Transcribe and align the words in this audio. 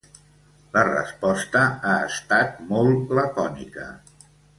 La 0.77 0.81
resposta 0.85 1.61
ha 1.89 1.91
estat 2.05 2.57
molt 2.71 3.13
lacònica. 3.19 3.87